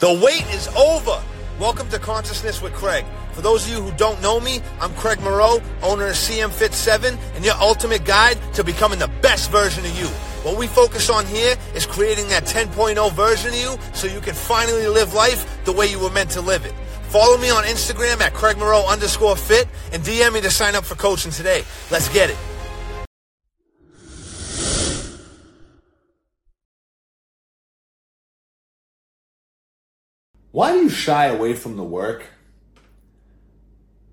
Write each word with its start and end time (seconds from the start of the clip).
The 0.00 0.10
wait 0.24 0.46
is 0.54 0.66
over. 0.68 1.22
Welcome 1.58 1.90
to 1.90 1.98
Consciousness 1.98 2.62
with 2.62 2.72
Craig. 2.72 3.04
For 3.34 3.42
those 3.42 3.66
of 3.66 3.70
you 3.74 3.82
who 3.82 3.92
don't 3.98 4.18
know 4.22 4.40
me, 4.40 4.62
I'm 4.80 4.94
Craig 4.94 5.20
Moreau, 5.20 5.60
owner 5.82 6.06
of 6.06 6.14
CM 6.14 6.50
Fit 6.50 6.72
7, 6.72 7.18
and 7.34 7.44
your 7.44 7.54
ultimate 7.56 8.06
guide 8.06 8.38
to 8.54 8.64
becoming 8.64 8.98
the 8.98 9.10
best 9.20 9.50
version 9.50 9.84
of 9.84 9.98
you. 9.98 10.06
What 10.42 10.56
we 10.56 10.68
focus 10.68 11.10
on 11.10 11.26
here 11.26 11.54
is 11.74 11.84
creating 11.84 12.28
that 12.28 12.44
10.0 12.44 13.12
version 13.12 13.50
of 13.50 13.56
you 13.56 13.76
so 13.92 14.06
you 14.06 14.22
can 14.22 14.32
finally 14.32 14.86
live 14.86 15.12
life 15.12 15.62
the 15.66 15.72
way 15.72 15.90
you 15.90 15.98
were 15.98 16.08
meant 16.08 16.30
to 16.30 16.40
live 16.40 16.64
it. 16.64 16.72
Follow 17.10 17.36
me 17.36 17.50
on 17.50 17.64
Instagram 17.64 18.22
at 18.22 18.32
Craig 18.32 18.56
Moreau 18.56 18.86
underscore 18.88 19.36
fit 19.36 19.68
and 19.92 20.02
DM 20.02 20.32
me 20.32 20.40
to 20.40 20.50
sign 20.50 20.76
up 20.76 20.84
for 20.84 20.94
coaching 20.94 21.30
today. 21.30 21.62
Let's 21.90 22.08
get 22.08 22.30
it. 22.30 22.38
Why 30.52 30.72
do 30.72 30.78
you 30.78 30.88
shy 30.88 31.26
away 31.26 31.54
from 31.54 31.76
the 31.76 31.84
work? 31.84 32.24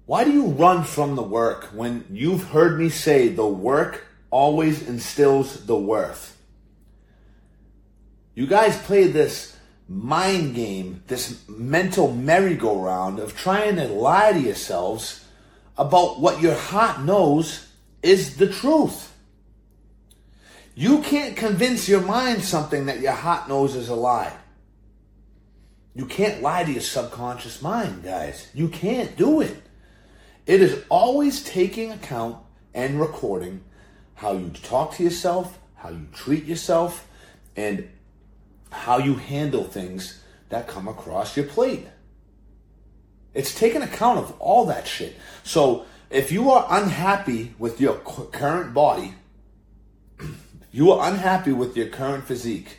Why 0.06 0.24
do 0.24 0.32
you 0.32 0.46
run 0.46 0.84
from 0.84 1.16
the 1.16 1.24
work 1.24 1.66
when 1.74 2.06
you've 2.12 2.46
heard 2.50 2.80
me 2.80 2.90
say 2.90 3.28
the 3.28 3.48
work 3.48 4.06
always 4.30 4.88
instills 4.88 5.66
the 5.66 5.78
worth? 5.78 6.38
You 8.36 8.46
guys 8.46 8.78
play 8.84 9.08
this 9.08 9.58
mind 9.90 10.54
game, 10.54 11.04
this 11.08 11.44
mental 11.50 12.14
merry-go-round 12.14 13.20
of 13.20 13.36
trying 13.36 13.78
to 13.78 13.88
lie 13.88 14.34
to 14.34 14.40
yourselves 14.40 15.26
about 15.78 16.20
what 16.20 16.42
your 16.42 16.56
heart 16.56 17.02
knows 17.02 17.68
is 18.04 18.38
the 18.38 18.48
truth. 18.48 19.12
You 20.76 21.02
can't 21.02 21.36
convince 21.36 21.90
your 21.90 22.02
mind 22.02 22.44
something 22.44 22.86
that 22.86 23.00
your 23.00 23.14
heart 23.14 23.50
knows 23.50 23.76
is 23.76 23.90
a 23.90 23.96
lie. 23.96 24.34
You 25.98 26.06
can't 26.06 26.44
lie 26.44 26.64
to 26.64 26.72
your 26.72 26.82
subconscious 26.82 27.60
mind, 27.64 28.04
guys. 28.04 28.52
You 28.54 28.68
can't 28.68 29.18
do 29.18 29.42
it. 29.42 29.58
It 30.46 30.62
is 30.62 30.84
always 30.90 31.44
taking 31.44 31.92
account 31.92 32.38
and 32.72 33.02
recording 33.02 33.64
how 34.14 34.34
you 34.34 34.52
talk 34.62 34.94
to 34.94 35.04
yourself, 35.04 35.58
how 35.74 35.90
you 35.90 36.08
treat 36.14 36.46
yourself, 36.46 37.08
and 37.56 37.90
how 38.70 39.00
you 39.00 39.16
handle 39.16 39.64
things 39.64 40.22
that 40.50 40.68
come 40.68 40.88
across 40.88 41.36
your 41.36 41.48
plate. 41.48 41.88
It's 43.34 43.58
taking 43.58 43.82
account 43.82 44.20
of 44.20 44.40
all 44.40 44.68
that 44.68 44.86
shit. 44.86 45.16
So 45.44 45.86
if 46.12 46.32
you 46.32 46.52
are 46.52 46.68
unhappy 46.70 47.56
with 47.58 47.82
your 47.82 47.96
current 47.96 48.72
body, 48.72 49.16
you 50.72 50.92
are 50.92 51.12
unhappy 51.12 51.54
with 51.54 51.76
your 51.76 51.88
current 51.88 52.26
physique, 52.26 52.78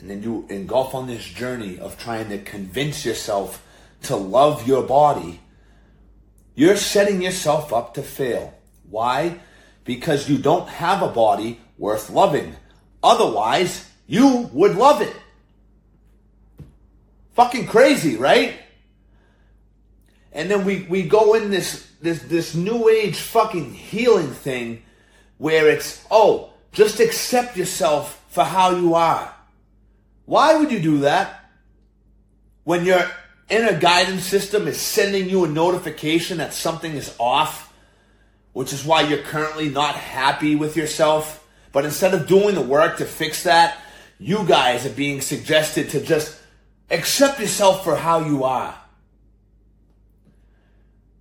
and 0.00 0.08
then 0.10 0.22
you 0.22 0.46
engulf 0.48 0.94
on 0.94 1.06
this 1.06 1.24
journey 1.24 1.78
of 1.78 1.98
trying 1.98 2.28
to 2.30 2.38
convince 2.38 3.04
yourself 3.04 3.62
to 4.02 4.16
love 4.16 4.66
your 4.66 4.82
body, 4.82 5.40
you're 6.54 6.76
setting 6.76 7.22
yourself 7.22 7.72
up 7.72 7.94
to 7.94 8.02
fail. 8.02 8.54
Why? 8.88 9.40
Because 9.84 10.28
you 10.28 10.38
don't 10.38 10.68
have 10.68 11.02
a 11.02 11.08
body 11.08 11.60
worth 11.78 12.10
loving. 12.10 12.56
Otherwise, 13.02 13.88
you 14.06 14.50
would 14.52 14.76
love 14.76 15.00
it. 15.00 15.14
Fucking 17.34 17.66
crazy, 17.66 18.16
right? 18.16 18.54
And 20.32 20.50
then 20.50 20.64
we, 20.64 20.82
we 20.82 21.02
go 21.02 21.34
in 21.34 21.50
this, 21.50 21.90
this, 22.00 22.22
this 22.22 22.54
new 22.54 22.88
age 22.88 23.16
fucking 23.16 23.72
healing 23.72 24.30
thing 24.30 24.82
where 25.38 25.68
it's, 25.68 26.04
oh, 26.10 26.52
just 26.72 27.00
accept 27.00 27.56
yourself 27.56 28.22
for 28.28 28.44
how 28.44 28.70
you 28.70 28.94
are. 28.94 29.34
Why 30.30 30.54
would 30.54 30.70
you 30.70 30.78
do 30.78 30.98
that? 30.98 31.44
When 32.62 32.84
your 32.84 33.04
inner 33.48 33.76
guidance 33.76 34.24
system 34.24 34.68
is 34.68 34.80
sending 34.80 35.28
you 35.28 35.44
a 35.44 35.48
notification 35.48 36.38
that 36.38 36.54
something 36.54 36.92
is 36.94 37.12
off, 37.18 37.74
which 38.52 38.72
is 38.72 38.84
why 38.84 39.00
you're 39.00 39.24
currently 39.24 39.70
not 39.70 39.96
happy 39.96 40.54
with 40.54 40.76
yourself. 40.76 41.44
But 41.72 41.84
instead 41.84 42.14
of 42.14 42.28
doing 42.28 42.54
the 42.54 42.60
work 42.60 42.98
to 42.98 43.06
fix 43.06 43.42
that, 43.42 43.78
you 44.20 44.44
guys 44.46 44.86
are 44.86 44.90
being 44.90 45.20
suggested 45.20 45.90
to 45.90 46.00
just 46.00 46.40
accept 46.90 47.40
yourself 47.40 47.82
for 47.82 47.96
how 47.96 48.20
you 48.20 48.44
are. 48.44 48.78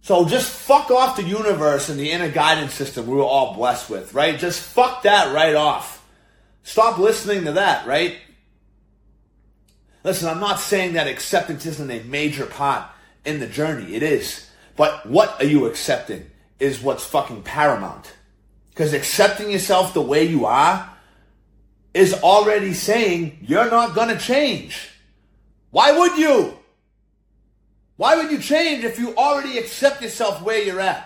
So 0.01 0.27
just 0.27 0.51
fuck 0.51 0.91
off 0.91 1.15
the 1.17 1.23
universe 1.23 1.89
and 1.89 1.99
the 1.99 2.11
inner 2.11 2.29
guidance 2.29 2.75
system 2.75 3.07
we 3.07 3.15
were 3.15 3.23
all 3.23 3.55
blessed 3.55 3.89
with, 3.89 4.13
right? 4.13 4.37
Just 4.37 4.61
fuck 4.61 5.01
that 5.01 5.33
right 5.33 5.55
off. 5.55 6.05
Stop 6.61 6.99
listening 6.99 7.45
to 7.45 7.53
that, 7.53 7.87
right? 7.87 8.15
Listen, 10.03 10.29
I'm 10.29 10.39
not 10.39 10.59
saying 10.59 10.93
that 10.93 11.07
acceptance 11.07 11.65
isn't 11.65 11.91
a 11.91 12.03
major 12.03 12.45
part 12.45 12.89
in 13.25 13.39
the 13.39 13.47
journey. 13.47 13.95
It 13.95 14.03
is. 14.03 14.49
But 14.75 15.05
what 15.05 15.41
are 15.41 15.45
you 15.45 15.65
accepting 15.65 16.29
is 16.59 16.81
what's 16.81 17.05
fucking 17.05 17.43
paramount. 17.43 18.13
Because 18.69 18.93
accepting 18.93 19.51
yourself 19.51 19.93
the 19.93 20.01
way 20.01 20.23
you 20.23 20.45
are 20.45 20.89
is 21.93 22.13
already 22.13 22.73
saying 22.73 23.39
you're 23.41 23.69
not 23.69 23.95
going 23.95 24.09
to 24.09 24.17
change. 24.17 24.89
Why 25.71 25.97
would 25.97 26.17
you? 26.17 26.57
Why 27.97 28.15
would 28.15 28.31
you 28.31 28.39
change 28.39 28.85
if 28.85 28.97
you 28.97 29.15
already 29.15 29.57
accept 29.57 30.01
yourself 30.01 30.41
where 30.41 30.61
you're 30.61 30.79
at? 30.79 31.05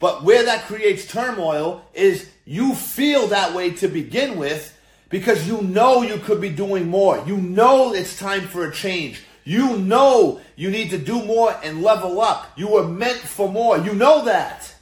But 0.00 0.24
where 0.24 0.44
that 0.44 0.64
creates 0.64 1.06
turmoil 1.06 1.84
is 1.94 2.28
you 2.44 2.74
feel 2.74 3.28
that 3.28 3.54
way 3.54 3.70
to 3.74 3.86
begin 3.86 4.38
with 4.38 4.76
because 5.10 5.46
you 5.46 5.60
know 5.60 6.00
you 6.00 6.16
could 6.16 6.40
be 6.40 6.48
doing 6.48 6.88
more. 6.88 7.22
You 7.26 7.36
know 7.36 7.92
it's 7.92 8.18
time 8.18 8.42
for 8.48 8.64
a 8.64 8.72
change. 8.72 9.22
You 9.44 9.76
know 9.76 10.40
you 10.56 10.70
need 10.70 10.90
to 10.90 10.98
do 10.98 11.22
more 11.22 11.54
and 11.62 11.82
level 11.82 12.20
up. 12.20 12.50
You 12.56 12.68
were 12.68 12.86
meant 12.86 13.18
for 13.18 13.50
more. 13.50 13.76
You 13.76 13.92
know 13.92 14.24
that. 14.24 14.74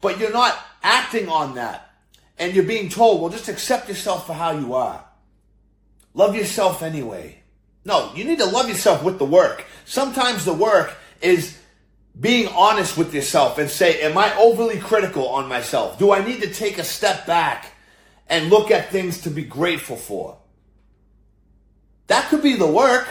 But 0.00 0.20
you're 0.20 0.32
not 0.32 0.56
acting 0.82 1.28
on 1.28 1.56
that. 1.56 1.90
And 2.38 2.54
you're 2.54 2.64
being 2.64 2.88
told, 2.88 3.20
well, 3.20 3.30
just 3.30 3.48
accept 3.48 3.88
yourself 3.88 4.26
for 4.26 4.34
how 4.34 4.52
you 4.52 4.74
are. 4.74 5.04
Love 6.14 6.36
yourself 6.36 6.82
anyway. 6.82 7.42
No, 7.84 8.12
you 8.14 8.24
need 8.24 8.38
to 8.38 8.44
love 8.44 8.68
yourself 8.68 9.02
with 9.02 9.18
the 9.18 9.24
work. 9.24 9.64
Sometimes 9.86 10.44
the 10.44 10.52
work 10.52 10.94
is 11.22 11.58
being 12.20 12.48
honest 12.48 12.98
with 12.98 13.14
yourself 13.14 13.58
and 13.58 13.70
say, 13.70 14.00
am 14.02 14.18
I 14.18 14.36
overly 14.36 14.78
critical 14.78 15.28
on 15.28 15.48
myself? 15.48 15.98
Do 15.98 16.12
I 16.12 16.24
need 16.24 16.42
to 16.42 16.52
take 16.52 16.78
a 16.78 16.84
step 16.84 17.26
back 17.26 17.72
and 18.28 18.50
look 18.50 18.70
at 18.70 18.90
things 18.90 19.22
to 19.22 19.30
be 19.30 19.42
grateful 19.42 19.96
for. 19.96 20.38
That 22.08 22.28
could 22.28 22.42
be 22.42 22.54
the 22.54 22.66
work. 22.66 23.06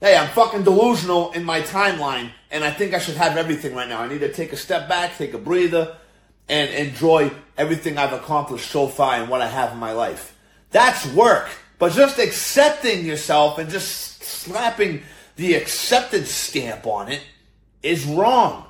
Hey, 0.00 0.16
I'm 0.16 0.28
fucking 0.30 0.64
delusional 0.64 1.32
in 1.32 1.44
my 1.44 1.60
timeline, 1.60 2.30
and 2.50 2.64
I 2.64 2.70
think 2.70 2.92
I 2.92 2.98
should 2.98 3.16
have 3.16 3.36
everything 3.36 3.74
right 3.74 3.88
now. 3.88 4.00
I 4.00 4.08
need 4.08 4.20
to 4.20 4.32
take 4.32 4.52
a 4.52 4.56
step 4.56 4.88
back, 4.88 5.16
take 5.16 5.32
a 5.32 5.38
breather, 5.38 5.96
and 6.48 6.70
enjoy 6.70 7.30
everything 7.56 7.98
I've 7.98 8.12
accomplished 8.12 8.70
so 8.70 8.88
far 8.88 9.14
and 9.14 9.28
what 9.28 9.42
I 9.42 9.46
have 9.46 9.72
in 9.72 9.78
my 9.78 9.92
life. 9.92 10.36
That's 10.70 11.06
work. 11.14 11.48
But 11.78 11.92
just 11.92 12.18
accepting 12.18 13.04
yourself 13.04 13.58
and 13.58 13.70
just 13.70 14.22
slapping 14.22 15.02
the 15.36 15.54
accepted 15.54 16.26
stamp 16.26 16.86
on 16.86 17.10
it 17.10 17.22
is 17.82 18.04
wrong 18.04 18.66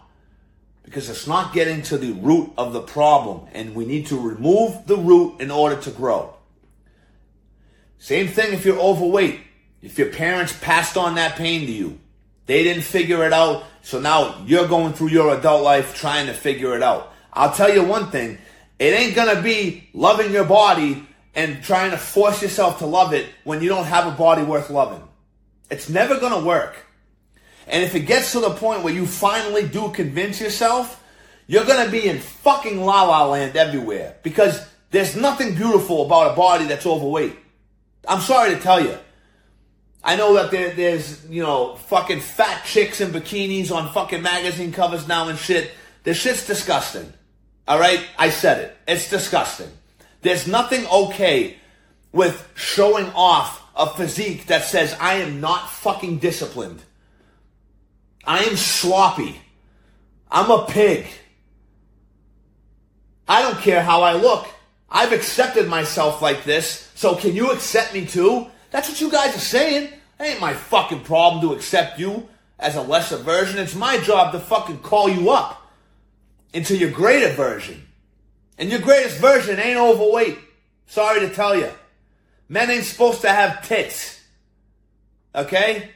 because 0.82 1.08
it's 1.08 1.26
not 1.26 1.52
getting 1.52 1.82
to 1.82 1.98
the 1.98 2.12
root 2.12 2.52
of 2.58 2.72
the 2.72 2.80
problem 2.80 3.46
and 3.52 3.74
we 3.74 3.84
need 3.84 4.06
to 4.06 4.18
remove 4.18 4.86
the 4.86 4.96
root 4.96 5.40
in 5.40 5.50
order 5.50 5.76
to 5.82 5.90
grow. 5.90 6.34
Same 7.98 8.28
thing 8.28 8.52
if 8.52 8.64
you're 8.64 8.80
overweight. 8.80 9.40
If 9.80 9.98
your 9.98 10.10
parents 10.10 10.56
passed 10.60 10.96
on 10.96 11.14
that 11.16 11.36
pain 11.36 11.66
to 11.66 11.72
you, 11.72 11.98
they 12.46 12.62
didn't 12.62 12.82
figure 12.82 13.24
it 13.24 13.32
out, 13.32 13.64
so 13.82 14.00
now 14.00 14.42
you're 14.44 14.68
going 14.68 14.92
through 14.92 15.08
your 15.08 15.36
adult 15.36 15.62
life 15.62 15.94
trying 15.94 16.26
to 16.26 16.34
figure 16.34 16.74
it 16.74 16.82
out. 16.82 17.12
I'll 17.32 17.52
tell 17.52 17.72
you 17.72 17.84
one 17.84 18.10
thing, 18.10 18.38
it 18.78 18.92
ain't 18.92 19.14
gonna 19.14 19.40
be 19.40 19.88
loving 19.94 20.32
your 20.32 20.44
body 20.44 21.06
and 21.34 21.62
trying 21.62 21.92
to 21.92 21.96
force 21.96 22.42
yourself 22.42 22.78
to 22.78 22.86
love 22.86 23.12
it 23.12 23.26
when 23.44 23.62
you 23.62 23.68
don't 23.68 23.86
have 23.86 24.06
a 24.06 24.16
body 24.16 24.42
worth 24.42 24.70
loving. 24.70 25.02
It's 25.70 25.88
never 25.88 26.18
gonna 26.18 26.44
work. 26.44 26.74
And 27.66 27.82
if 27.82 27.94
it 27.94 28.00
gets 28.00 28.32
to 28.32 28.40
the 28.40 28.50
point 28.50 28.82
where 28.82 28.92
you 28.92 29.06
finally 29.06 29.66
do 29.66 29.90
convince 29.90 30.40
yourself, 30.40 31.02
you're 31.46 31.64
going 31.64 31.84
to 31.84 31.90
be 31.90 32.08
in 32.08 32.18
fucking 32.18 32.80
la 32.84 33.02
la 33.04 33.26
land 33.26 33.56
everywhere 33.56 34.16
because 34.22 34.66
there's 34.90 35.16
nothing 35.16 35.54
beautiful 35.54 36.06
about 36.06 36.32
a 36.32 36.36
body 36.36 36.66
that's 36.66 36.86
overweight. 36.86 37.36
I'm 38.06 38.20
sorry 38.20 38.54
to 38.54 38.60
tell 38.60 38.80
you. 38.80 38.96
I 40.04 40.16
know 40.16 40.34
that 40.34 40.50
there, 40.50 40.70
there's, 40.74 41.28
you 41.28 41.42
know, 41.42 41.76
fucking 41.76 42.20
fat 42.20 42.64
chicks 42.64 43.00
in 43.00 43.10
bikinis 43.10 43.70
on 43.70 43.92
fucking 43.92 44.22
magazine 44.22 44.72
covers 44.72 45.06
now 45.06 45.28
and 45.28 45.38
shit. 45.38 45.70
This 46.02 46.18
shit's 46.18 46.46
disgusting. 46.46 47.12
All 47.68 47.78
right? 47.78 48.04
I 48.18 48.30
said 48.30 48.58
it. 48.58 48.76
It's 48.88 49.08
disgusting. 49.08 49.70
There's 50.22 50.48
nothing 50.48 50.86
okay 50.86 51.56
with 52.12 52.48
showing 52.54 53.06
off 53.14 53.62
a 53.76 53.86
physique 53.86 54.46
that 54.46 54.64
says 54.64 54.96
I 55.00 55.14
am 55.14 55.40
not 55.40 55.70
fucking 55.70 56.18
disciplined. 56.18 56.82
I 58.24 58.44
am 58.44 58.56
sloppy. 58.56 59.40
I'm 60.30 60.50
a 60.50 60.64
pig. 60.66 61.06
I 63.28 63.42
don't 63.42 63.58
care 63.58 63.82
how 63.82 64.02
I 64.02 64.14
look. 64.14 64.48
I've 64.90 65.12
accepted 65.12 65.68
myself 65.68 66.20
like 66.20 66.44
this, 66.44 66.90
so 66.94 67.14
can 67.14 67.34
you 67.34 67.50
accept 67.50 67.94
me 67.94 68.06
too? 68.06 68.46
That's 68.70 68.88
what 68.88 69.00
you 69.00 69.10
guys 69.10 69.34
are 69.34 69.40
saying. 69.40 69.84
It 69.84 70.22
ain't 70.22 70.40
my 70.40 70.52
fucking 70.52 71.00
problem 71.00 71.42
to 71.42 71.54
accept 71.54 71.98
you 71.98 72.28
as 72.58 72.76
a 72.76 72.82
lesser 72.82 73.16
version. 73.16 73.58
It's 73.58 73.74
my 73.74 73.98
job 73.98 74.32
to 74.32 74.38
fucking 74.38 74.80
call 74.80 75.08
you 75.08 75.30
up 75.30 75.70
into 76.52 76.76
your 76.76 76.90
greater 76.90 77.32
version. 77.32 77.86
And 78.58 78.70
your 78.70 78.80
greatest 78.80 79.18
version 79.18 79.58
ain't 79.58 79.78
overweight. 79.78 80.38
Sorry 80.86 81.20
to 81.20 81.34
tell 81.34 81.56
you. 81.56 81.70
Men 82.48 82.70
ain't 82.70 82.84
supposed 82.84 83.22
to 83.22 83.30
have 83.30 83.66
tits. 83.66 84.20
Okay? 85.34 85.90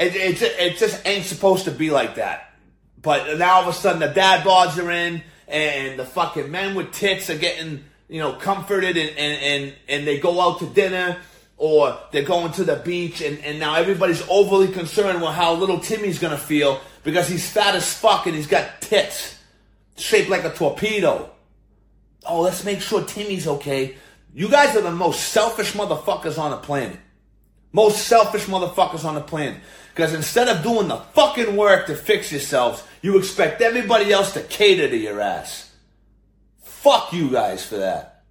It, 0.00 0.16
it, 0.16 0.42
it 0.42 0.78
just 0.78 1.06
ain't 1.06 1.26
supposed 1.26 1.66
to 1.66 1.70
be 1.70 1.90
like 1.90 2.14
that. 2.14 2.54
But 3.02 3.38
now 3.38 3.56
all 3.56 3.62
of 3.62 3.68
a 3.68 3.72
sudden 3.74 4.00
the 4.00 4.08
dad 4.08 4.44
bods 4.44 4.82
are 4.82 4.90
in 4.90 5.22
and 5.46 5.98
the 5.98 6.06
fucking 6.06 6.50
men 6.50 6.74
with 6.74 6.92
tits 6.92 7.28
are 7.28 7.36
getting, 7.36 7.84
you 8.08 8.18
know, 8.18 8.32
comforted 8.32 8.96
and, 8.96 9.10
and, 9.10 9.42
and, 9.42 9.74
and 9.88 10.06
they 10.06 10.18
go 10.18 10.40
out 10.40 10.58
to 10.60 10.66
dinner 10.66 11.18
or 11.58 11.98
they're 12.12 12.22
going 12.22 12.50
to 12.52 12.64
the 12.64 12.76
beach 12.76 13.20
and, 13.20 13.38
and 13.40 13.60
now 13.60 13.74
everybody's 13.74 14.26
overly 14.30 14.68
concerned 14.68 15.20
with 15.20 15.32
how 15.32 15.52
little 15.52 15.78
Timmy's 15.78 16.18
gonna 16.18 16.38
feel 16.38 16.80
because 17.04 17.28
he's 17.28 17.50
fat 17.50 17.74
as 17.74 17.92
fuck 17.92 18.26
and 18.26 18.34
he's 18.34 18.46
got 18.46 18.80
tits 18.80 19.36
shaped 19.96 20.30
like 20.30 20.44
a 20.44 20.50
torpedo. 20.50 21.30
Oh, 22.26 22.40
let's 22.40 22.64
make 22.64 22.80
sure 22.80 23.04
Timmy's 23.04 23.46
okay. 23.46 23.96
You 24.34 24.48
guys 24.48 24.74
are 24.76 24.82
the 24.82 24.90
most 24.90 25.28
selfish 25.28 25.72
motherfuckers 25.72 26.38
on 26.38 26.52
the 26.52 26.56
planet. 26.56 26.98
Most 27.72 28.06
selfish 28.06 28.46
motherfuckers 28.46 29.04
on 29.04 29.14
the 29.14 29.20
planet. 29.20 29.60
Because 29.90 30.14
instead 30.14 30.48
of 30.48 30.62
doing 30.62 30.88
the 30.88 30.96
fucking 30.96 31.56
work 31.56 31.86
to 31.86 31.94
fix 31.94 32.30
yourselves, 32.30 32.82
you 33.02 33.18
expect 33.18 33.60
everybody 33.60 34.12
else 34.12 34.32
to 34.34 34.42
cater 34.42 34.88
to 34.88 34.96
your 34.96 35.20
ass. 35.20 35.72
Fuck 36.62 37.12
you 37.12 37.30
guys 37.30 37.64
for 37.64 37.76
that. 37.76 38.22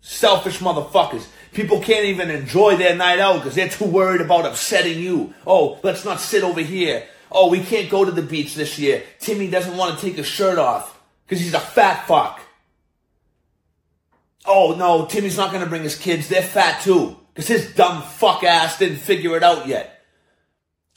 Selfish 0.00 0.58
motherfuckers. 0.58 1.26
People 1.52 1.80
can't 1.80 2.06
even 2.06 2.30
enjoy 2.30 2.76
their 2.76 2.94
night 2.94 3.18
out 3.18 3.36
because 3.36 3.54
they're 3.54 3.68
too 3.68 3.84
worried 3.84 4.20
about 4.20 4.46
upsetting 4.46 4.98
you. 4.98 5.34
Oh, 5.46 5.78
let's 5.82 6.04
not 6.04 6.20
sit 6.20 6.44
over 6.44 6.60
here. 6.60 7.04
Oh, 7.30 7.50
we 7.50 7.60
can't 7.60 7.90
go 7.90 8.04
to 8.04 8.10
the 8.10 8.22
beach 8.22 8.54
this 8.54 8.78
year. 8.78 9.02
Timmy 9.18 9.50
doesn't 9.50 9.76
want 9.76 9.98
to 9.98 10.06
take 10.06 10.16
his 10.16 10.26
shirt 10.26 10.58
off 10.58 10.98
because 11.26 11.40
he's 11.40 11.54
a 11.54 11.60
fat 11.60 12.06
fuck. 12.06 12.40
Oh 14.46 14.74
no, 14.76 15.04
Timmy's 15.04 15.36
not 15.36 15.50
going 15.50 15.62
to 15.62 15.68
bring 15.68 15.82
his 15.82 15.98
kids. 15.98 16.28
They're 16.28 16.42
fat 16.42 16.80
too 16.82 17.18
because 17.34 17.48
his 17.48 17.74
dumb 17.74 18.02
fuck 18.02 18.44
ass 18.44 18.78
didn't 18.78 18.98
figure 18.98 19.36
it 19.36 19.42
out 19.42 19.66
yet. 19.66 19.97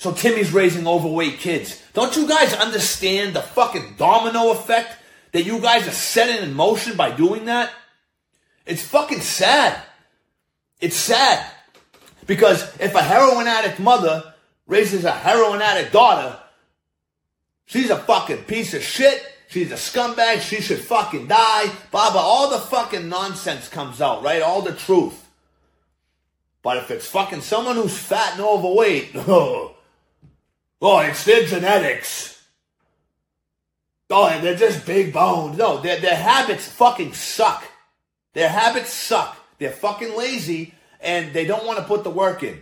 So 0.01 0.11
Timmy's 0.11 0.51
raising 0.51 0.87
overweight 0.87 1.37
kids. 1.37 1.79
Don't 1.93 2.15
you 2.15 2.27
guys 2.27 2.55
understand 2.55 3.35
the 3.35 3.41
fucking 3.43 3.97
domino 3.99 4.49
effect 4.49 4.97
that 5.31 5.43
you 5.43 5.59
guys 5.59 5.87
are 5.87 5.91
setting 5.91 6.41
in 6.43 6.55
motion 6.55 6.97
by 6.97 7.11
doing 7.11 7.45
that? 7.45 7.71
It's 8.65 8.81
fucking 8.81 9.19
sad. 9.19 9.79
It's 10.79 10.95
sad. 10.95 11.45
Because 12.25 12.63
if 12.79 12.95
a 12.95 13.03
heroin 13.03 13.45
addict 13.45 13.79
mother 13.79 14.33
raises 14.65 15.05
a 15.05 15.11
heroin 15.11 15.61
addict 15.61 15.93
daughter, 15.93 16.35
she's 17.67 17.91
a 17.91 17.99
fucking 17.99 18.45
piece 18.45 18.73
of 18.73 18.81
shit. 18.81 19.23
She's 19.49 19.71
a 19.71 19.75
scumbag. 19.75 20.41
She 20.41 20.61
should 20.61 20.79
fucking 20.79 21.27
die. 21.27 21.71
Baba, 21.91 22.17
all 22.17 22.49
the 22.49 22.57
fucking 22.57 23.07
nonsense 23.07 23.69
comes 23.69 24.01
out, 24.01 24.23
right? 24.23 24.41
All 24.41 24.63
the 24.63 24.73
truth. 24.73 25.29
But 26.63 26.77
if 26.77 26.89
it's 26.89 27.05
fucking 27.05 27.41
someone 27.41 27.75
who's 27.75 27.95
fat 27.95 28.33
and 28.33 28.41
overweight, 28.41 29.11
oh, 29.15 29.75
oh, 30.81 30.99
it's 30.99 31.23
their 31.25 31.45
genetics. 31.45 32.31
Oh, 34.09 34.39
they're 34.41 34.55
just 34.55 34.85
big 34.85 35.13
boned. 35.13 35.57
No, 35.57 35.79
their, 35.79 35.99
their 35.99 36.15
habits 36.15 36.67
fucking 36.67 37.13
suck. 37.13 37.63
Their 38.33 38.49
habits 38.49 38.91
suck. 38.91 39.37
They're 39.57 39.71
fucking 39.71 40.17
lazy 40.17 40.73
and 40.99 41.33
they 41.33 41.45
don't 41.45 41.65
want 41.65 41.79
to 41.79 41.85
put 41.85 42.03
the 42.03 42.09
work 42.09 42.43
in. 42.43 42.61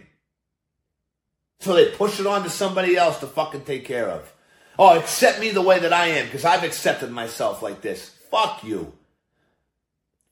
So 1.60 1.74
they 1.74 1.90
push 1.92 2.20
it 2.20 2.28
on 2.28 2.44
to 2.44 2.50
somebody 2.50 2.96
else 2.96 3.20
to 3.20 3.28
fucking 3.28 3.66
take 3.66 3.86
care 3.86 4.08
of. 4.08 4.34
Oh, 4.78 4.98
accept 4.98 5.40
me 5.40 5.50
the 5.50 5.62
way 5.62 5.80
that 5.80 5.92
I 5.92 6.08
am 6.08 6.26
because 6.28 6.46
I've 6.46 6.64
accepted 6.64 7.12
myself 7.12 7.62
like 7.62 7.82
this. 7.82 8.10
Fuck 8.32 8.64
you. 8.64 8.94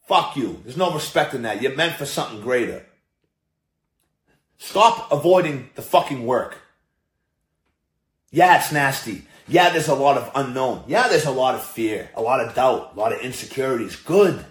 Fuck 0.07 0.38
you. 0.38 0.62
There's 0.63 0.78
no 0.78 0.94
respect 0.94 1.33
in 1.33 1.42
that. 1.42 1.62
You're 1.62 1.75
meant 1.75 1.95
for 1.95 2.06
something 2.06 2.40
greater. 2.40 2.86
Stop 4.57 5.12
avoiding 5.12 5.69
the 5.75 5.81
fucking 5.81 6.25
work. 6.25 6.60
Yeah, 8.31 8.57
it's 8.57 8.71
nasty. 8.71 9.24
Yeah, 9.47 9.69
there's 9.69 9.88
a 9.88 9.95
lot 9.95 10.18
of 10.18 10.31
unknown. 10.35 10.83
Yeah, 10.88 11.07
there's 11.07 11.25
a 11.25 11.31
lot 11.31 11.56
of 11.56 11.63
fear, 11.63 12.09
a 12.15 12.21
lot 12.21 12.41
of 12.41 12.53
doubt, 12.53 12.94
a 12.95 13.00
lot 13.00 13.13
of 13.13 13.21
insecurities. 13.21 13.95
Good. 13.95 14.45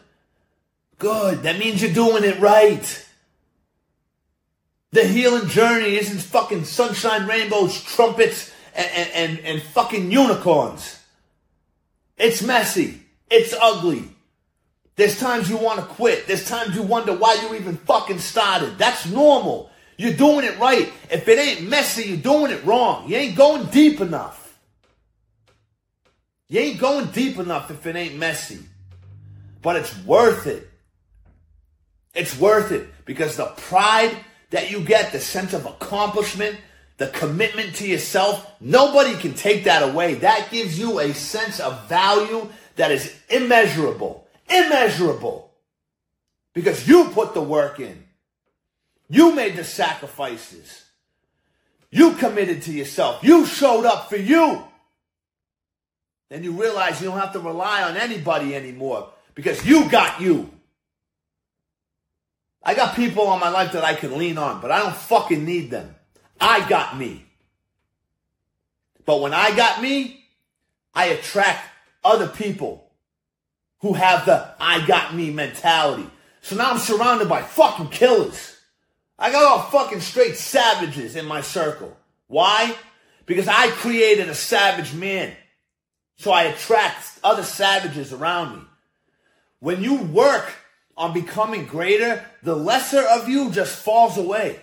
Good. 0.99 1.43
That 1.43 1.59
means 1.59 1.83
you're 1.83 1.93
doing 1.93 2.25
it 2.25 2.41
right. 2.41 3.07
The 4.93 5.05
healing 5.05 5.49
journey 5.49 5.97
isn't 5.97 6.21
fucking 6.21 6.65
sunshine, 6.65 7.27
rainbows, 7.27 7.83
trumpets, 7.83 8.51
and, 8.75 8.89
and, 8.95 9.11
and, 9.11 9.39
and 9.41 9.63
fucking 9.63 10.11
unicorns. 10.11 11.03
It's 12.17 12.43
messy. 12.43 13.03
It's 13.31 13.55
ugly. 13.61 14.09
There's 14.95 15.21
times 15.21 15.51
you 15.51 15.59
want 15.59 15.81
to 15.81 15.85
quit. 15.85 16.27
There's 16.27 16.49
times 16.49 16.75
you 16.75 16.83
wonder 16.83 17.15
why 17.15 17.35
you 17.43 17.55
even 17.55 17.77
fucking 17.77 18.19
started. 18.19 18.79
That's 18.79 19.05
normal. 19.05 19.71
You're 19.97 20.15
doing 20.15 20.45
it 20.45 20.59
right. 20.59 20.93
If 21.11 21.27
it 21.29 21.39
ain't 21.39 21.69
messy, 21.69 22.11
you're 22.11 22.17
doing 22.19 22.53
it 22.53 22.65
wrong. 22.65 23.09
You 23.09 23.17
ain't 23.17 23.37
going 23.37 23.67
deep 23.67 24.01
enough. 24.01 24.59
You 26.49 26.61
ain't 26.61 26.79
going 26.79 27.07
deep 27.07 27.39
enough 27.39 27.71
if 27.71 27.87
it 27.87 27.97
ain't 27.97 28.17
messy. 28.17 28.61
But 29.63 29.77
it's 29.77 29.97
worth 30.05 30.47
it. 30.47 30.69
It's 32.15 32.39
worth 32.39 32.73
it 32.73 32.89
because 33.05 33.37
the 33.37 33.47
pride 33.47 34.17
that 34.51 34.71
you 34.71 34.81
get, 34.81 35.13
the 35.13 35.21
sense 35.21 35.53
of 35.53 35.67
accomplishment, 35.67 36.57
the 36.99 37.09
commitment 37.09 37.75
to 37.77 37.87
yourself, 37.87 38.51
nobody 38.61 39.15
can 39.17 39.35
take 39.35 39.65
that 39.65 39.83
away. 39.83 40.15
That 40.15 40.51
gives 40.51 40.79
you 40.79 40.99
a 41.01 41.13
sense 41.13 41.61
of 41.61 41.89
value 41.89 42.49
that 42.77 42.91
is 42.91 43.15
immeasurable. 43.29 44.27
Immeasurable. 44.49 45.51
Because 46.55 46.89
you 46.89 47.09
put 47.11 47.35
the 47.35 47.43
work 47.43 47.81
in. 47.81 48.06
You 49.09 49.35
made 49.35 49.57
the 49.57 49.65
sacrifices. 49.65 50.85
You 51.91 52.13
committed 52.13 52.63
to 52.63 52.73
yourself. 52.73 53.23
You 53.23 53.47
showed 53.47 53.85
up 53.85 54.09
for 54.09 54.17
you. 54.17 54.65
Then 56.29 56.43
you 56.43 56.53
realize 56.53 57.01
you 57.01 57.09
don't 57.09 57.19
have 57.19 57.33
to 57.35 57.41
rely 57.41 57.83
on 57.83 57.97
anybody 57.97 58.55
anymore 58.55 59.11
because 59.35 59.65
you 59.65 59.89
got 59.89 60.21
you. 60.21 60.51
I 62.63 62.75
got 62.75 62.97
people 62.97 63.29
on 63.29 63.39
my 63.39 63.49
life 63.49 63.73
that 63.73 63.85
I 63.85 63.95
can 63.95 64.19
lean 64.19 64.39
on, 64.39 64.61
but 64.61 64.73
I 64.73 64.81
don't 64.81 64.97
fucking 64.97 65.45
need 65.45 65.71
them. 65.71 65.95
I 66.41 66.69
got 66.69 66.99
me. 66.99 67.25
But 69.05 69.21
when 69.21 69.33
I 69.33 69.55
got 69.55 69.81
me, 69.81 70.25
I 70.93 71.07
attract 71.07 71.65
other 72.03 72.27
people 72.27 72.91
who 73.81 73.93
have 73.93 74.27
the 74.27 74.55
I 74.59 74.85
got 74.85 75.15
me 75.15 75.31
mentality. 75.31 76.11
So 76.41 76.57
now 76.57 76.73
I'm 76.73 76.79
surrounded 76.79 77.29
by 77.29 77.43
fucking 77.43 77.91
killers. 77.91 78.56
I 79.19 79.33
got 79.33 79.45
all 79.45 79.63
fucking 79.71 80.01
straight 80.01 80.37
savages 80.37 81.17
in 81.17 81.25
my 81.27 81.41
circle. 81.41 81.97
Why? 82.29 82.77
Because 83.25 83.49
I 83.49 83.69
created 83.69 84.29
a 84.29 84.35
savage 84.35 84.93
man. 84.93 85.33
So 86.19 86.33
I 86.33 86.45
attract 86.45 87.19
other 87.25 87.43
savages 87.43 88.13
around 88.13 88.57
me. 88.57 88.63
When 89.61 89.83
you 89.83 90.03
work 90.03 90.53
on 90.97 91.13
becoming 91.13 91.67
greater, 91.67 92.25
the 92.43 92.55
lesser 92.55 93.03
of 93.03 93.29
you 93.29 93.51
just 93.51 93.77
falls 93.77 94.17
away. 94.17 94.61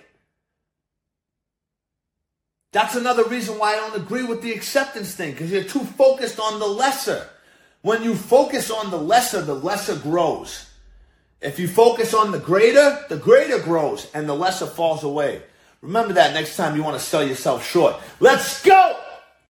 That's 2.72 2.96
another 2.96 3.24
reason 3.26 3.60
why 3.60 3.74
I 3.74 3.76
don't 3.76 4.02
agree 4.02 4.24
with 4.24 4.42
the 4.42 4.52
acceptance 4.52 5.14
thing, 5.14 5.32
because 5.32 5.52
you're 5.52 5.64
too 5.64 5.84
focused 5.84 6.40
on 6.40 6.60
the 6.60 6.68
lesser. 6.68 7.30
When 7.82 8.04
you 8.04 8.16
focus 8.16 8.72
on 8.72 8.90
the 8.90 8.98
lesser, 8.98 9.42
the 9.42 9.54
lesser 9.54 9.96
grows. 9.96 10.70
If 11.44 11.60
you 11.60 11.68
focus 11.68 12.14
on 12.14 12.32
the 12.32 12.40
greater, 12.40 13.06
the 13.10 13.18
greater 13.18 13.60
grows 13.60 14.10
and 14.14 14.30
the 14.30 14.34
lesser 14.34 14.66
falls 14.66 15.04
away. 15.04 15.42
Remember 15.82 16.14
that 16.14 16.34
next 16.34 16.56
time 16.56 16.78
you 16.78 16.84
want 16.84 16.98
to 16.98 17.06
sell 17.06 17.22
yourself 17.22 17.68
short. 17.68 17.98
Let's 18.22 18.64
go! 18.64 19.03